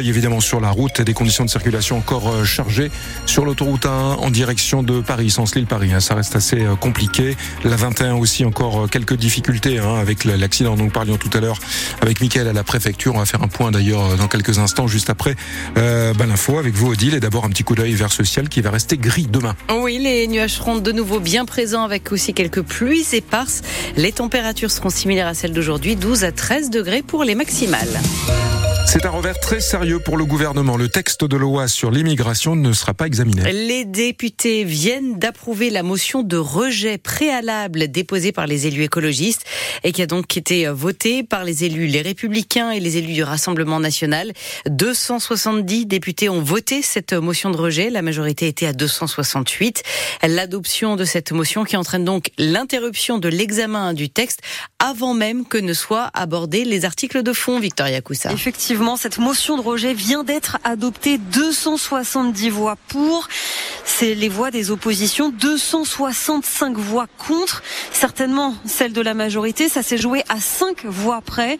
[0.00, 2.90] Évidemment sur la route, des conditions de circulation encore euh, chargées
[3.26, 5.92] sur l'autoroute 1 en direction de Paris, sens Lille-Paris.
[5.92, 6.00] Hein.
[6.00, 7.36] Ça reste assez euh, compliqué.
[7.62, 11.40] La 21 aussi encore euh, quelques difficultés hein, avec l'accident dont nous parlions tout à
[11.40, 11.58] l'heure
[12.00, 13.14] avec Mickaël à la préfecture.
[13.14, 15.36] On va faire un point d'ailleurs dans quelques instants juste après
[15.76, 18.48] euh, ben, l'info avec vous Odile et d'abord un petit coup d'œil vers ce ciel
[18.48, 19.54] qui va rester gris demain.
[19.78, 23.60] Oui, les nuages seront de nouveau bien présents avec aussi quelques pluies éparses.
[23.98, 28.00] Les températures seront similaires à celles d'aujourd'hui, 12 à 13 degrés pour les maximales.
[28.92, 30.76] C'est un revers très sérieux pour le gouvernement.
[30.76, 33.50] Le texte de loi sur l'immigration ne sera pas examiné.
[33.50, 39.46] Les députés viennent d'approuver la motion de rejet préalable déposée par les élus écologistes
[39.82, 43.22] et qui a donc été votée par les élus les républicains et les élus du
[43.22, 44.34] Rassemblement national.
[44.66, 47.88] 270 députés ont voté cette motion de rejet.
[47.88, 49.84] La majorité était à 268.
[50.22, 54.40] L'adoption de cette motion qui entraîne donc l'interruption de l'examen du texte
[54.78, 58.30] avant même que ne soient abordés les articles de fond, Victoria Coussa.
[58.32, 61.18] Effectivement cette motion de rejet vient d'être adoptée.
[61.18, 63.28] 270 voix pour.
[63.94, 65.28] C'est les voix des oppositions.
[65.28, 67.62] 265 voix contre.
[67.92, 69.68] Certainement celle de la majorité.
[69.68, 71.58] Ça s'est joué à 5 voix près.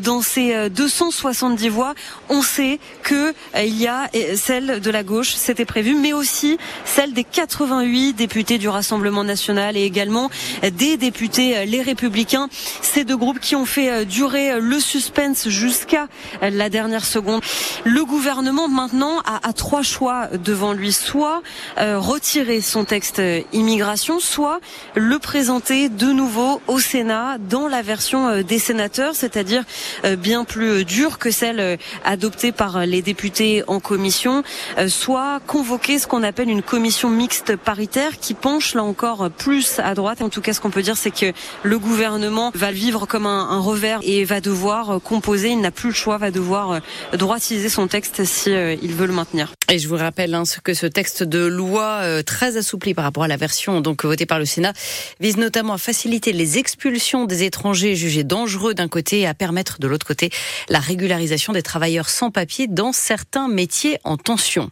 [0.00, 1.94] Dans ces 270 euh, voix,
[2.28, 6.12] on sait que euh, il y a euh, celle de la gauche, c'était prévu, mais
[6.12, 10.30] aussi celle des 88 députés du Rassemblement national et également
[10.62, 12.48] des députés les Républicains.
[12.80, 16.06] Ces deux groupes qui ont fait durer le suspense jusqu'à
[16.40, 17.42] la dernière seconde.
[17.84, 21.42] Le gouvernement maintenant a, trois choix devant lui soit
[21.78, 24.60] retirer son texte immigration, soit
[24.94, 29.64] le présenter de nouveau au Sénat dans la version euh, des sénateurs, c'est-à-dire
[30.04, 34.42] euh, bien plus dure que celle adoptée par les députés en commission,
[34.88, 39.94] soit convoquer ce qu'on appelle une commission mixte paritaire qui penche là encore plus à
[39.94, 40.22] droite.
[40.22, 43.58] En tout cas, ce qu'on peut dire, c'est que le gouvernement va vivre comme un,
[43.58, 45.50] revers et va devoir composer.
[45.50, 46.80] Il n'a plus le choix, va devoir euh,
[47.16, 49.52] droitiser son texte si euh, il veut le maintenir.
[49.70, 53.22] Et je vous rappelle hein, que ce texte de loi euh, très assoupli par rapport
[53.22, 54.72] à la version donc votée par le Sénat
[55.20, 59.78] vise notamment à faciliter les expulsions des étrangers jugés dangereux d'un côté et à permettre
[59.78, 60.30] de l'autre côté
[60.68, 64.70] la régularisation des travailleurs sans papier dans certains métiers en tension.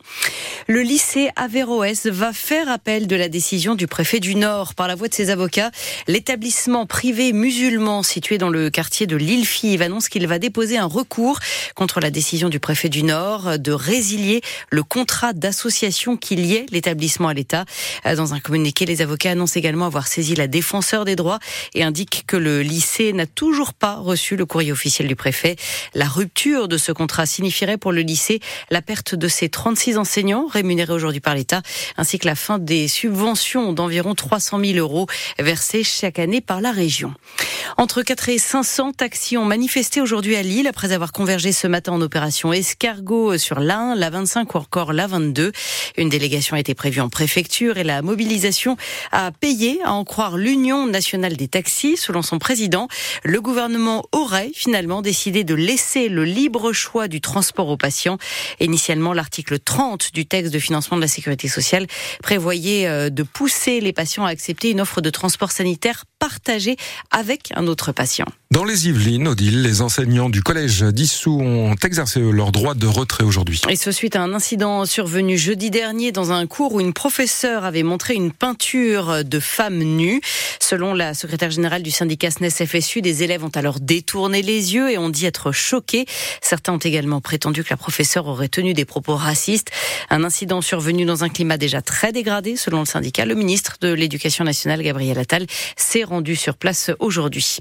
[0.66, 4.94] Le lycée Averroès va faire appel de la décision du préfet du Nord par la
[4.94, 5.70] voix de ses avocats.
[6.08, 11.38] L'établissement privé musulman situé dans le quartier de l'Île-Five annonce qu'il va déposer un recours
[11.74, 17.28] contre la décision du préfet du Nord de résilier le contrat d'association qui liait l'établissement
[17.28, 17.66] à l'État.
[18.16, 21.38] Dans un communiqué, les avocats annoncent également avoir saisi la défenseur des droits
[21.74, 25.56] et indiquent que le lycée n'a toujours pas reçu le courrier officiel du préfet.
[25.94, 30.46] La rupture de ce contrat signifierait pour le lycée la perte de ses 36 enseignants
[30.46, 31.60] rémunérés aujourd'hui par l'État,
[31.98, 35.06] ainsi que la fin des subventions d'environ 300 000 euros
[35.38, 37.12] versées chaque année par la région.
[37.76, 41.92] Entre 4 et 500 taxis ont manifesté aujourd'hui à Lille après avoir convergé ce matin
[41.92, 45.52] en opération escargot sur l'A1, la 25 ou encore la 22.
[45.98, 48.76] Une délégation a été prévue en préfecture et la mobilisation
[49.12, 51.96] a payé, à en croire l'Union nationale des taxis.
[51.96, 52.88] Selon son président,
[53.24, 58.18] le gouvernement aurait finalement décidé de laisser le libre choix du transport aux patients.
[58.60, 61.86] Initialement, l'article 30 du texte de financement de la sécurité sociale
[62.22, 66.76] prévoyait euh, de pousser les patients à accepter une offre de transport sanitaire partagée
[67.10, 68.26] avec un autre patient.
[68.52, 73.24] Dans les Yvelines, Odile, les enseignants du collège d'Issou ont exercé leur droit de retrait
[73.24, 73.60] aujourd'hui.
[73.68, 77.64] Et ce suite à un incident survenu jeudi dernier dans un cours où une professeure
[77.64, 80.20] avait montré une peinture de femme nue.
[80.60, 84.90] Selon la secrétaire générale du syndicat SNES FSU, des élèves ont alors détourné les yeux
[84.90, 86.04] et ont dit être choqués.
[86.42, 89.70] Certains ont également prétendu que la professeure aurait tenu des propos racistes.
[90.10, 93.24] Un incident survenu dans un climat déjà très dégradé, selon le syndicat.
[93.24, 95.46] Le ministre de l'Éducation nationale, Gabriel Attal,
[95.76, 97.58] s'est rendu sur place aujourd'hui.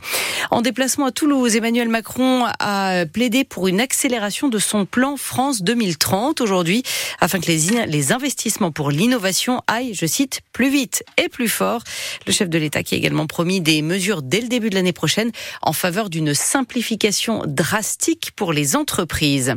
[0.51, 5.61] En déplacement à Toulouse, Emmanuel Macron a plaidé pour une accélération de son plan France
[5.61, 6.83] 2030 aujourd'hui,
[7.21, 11.83] afin que les, les investissements pour l'innovation aillent, je cite, plus vite et plus fort.
[12.27, 14.93] Le chef de l'État qui a également promis des mesures dès le début de l'année
[14.93, 19.55] prochaine en faveur d'une simplification drastique pour les entreprises.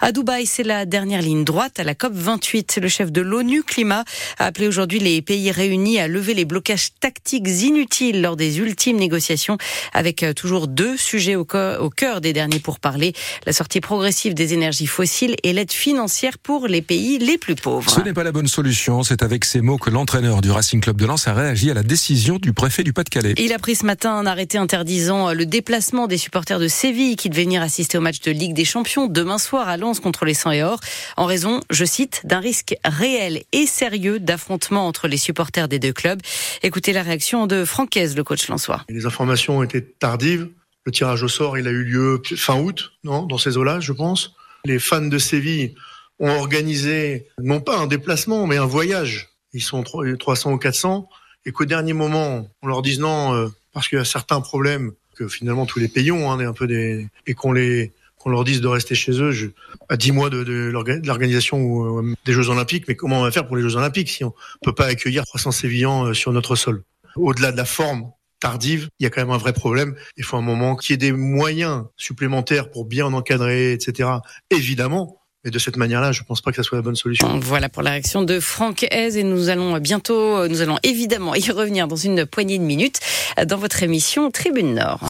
[0.00, 2.78] À Dubaï, c'est la dernière ligne droite à la COP 28.
[2.82, 4.04] Le chef de l'ONU Climat
[4.38, 8.96] a appelé aujourd'hui les pays réunis à lever les blocages tactiques inutiles lors des ultimes
[8.96, 9.58] négociations
[9.92, 13.12] avec euh, toujours deux sujets au cœur des derniers pour parler.
[13.46, 17.90] La sortie progressive des énergies fossiles et l'aide financière pour les pays les plus pauvres.
[17.90, 18.71] Ce n'est pas la bonne solution.
[18.74, 21.82] C'est avec ces mots que l'entraîneur du Racing Club de Lens a réagi à la
[21.82, 23.34] décision du préfet du Pas-de-Calais.
[23.36, 27.28] Il a pris ce matin un arrêté interdisant le déplacement des supporters de Séville qui
[27.28, 30.32] devaient venir assister au match de Ligue des Champions demain soir à Lens contre les
[30.32, 30.80] 100 et Or
[31.18, 35.92] en raison, je cite, d'un risque réel et sérieux d'affrontement entre les supporters des deux
[35.92, 36.22] clubs.
[36.62, 38.84] Écoutez la réaction de Francaise, le coach lensois.
[38.88, 40.48] Les informations ont été tardives.
[40.86, 43.92] Le tirage au sort, il a eu lieu fin août, non, dans ces eaux-là, je
[43.92, 44.34] pense.
[44.64, 45.74] Les fans de Séville
[46.22, 49.28] ont organisé non pas un déplacement, mais un voyage.
[49.52, 51.08] Ils sont 300 ou 400
[51.44, 54.92] et qu'au dernier moment, on leur dise non euh, parce qu'il y a certains problèmes
[55.16, 58.44] que finalement tous les pays ont, hein, un peu des et qu'on les qu'on leur
[58.44, 59.48] dise de rester chez eux je,
[59.88, 60.70] à 10 mois de, de
[61.04, 62.86] l'organisation euh, des Jeux Olympiques.
[62.86, 64.32] Mais comment on va faire pour les Jeux Olympiques si on
[64.62, 66.84] peut pas accueillir 300 Sévillans euh, sur notre sol?
[67.16, 69.96] Au-delà de la forme tardive, il y a quand même un vrai problème.
[70.16, 74.08] Il faut un moment qu'il y ait des moyens supplémentaires pour bien encadrer, etc.
[74.50, 77.40] Évidemment, et de cette manière-là, je ne pense pas que ça soit la bonne solution.
[77.40, 81.50] Voilà pour la réaction de Franck Hez et nous allons bientôt, nous allons évidemment y
[81.50, 83.00] revenir dans une poignée de minutes
[83.46, 85.00] dans votre émission Tribune Nord.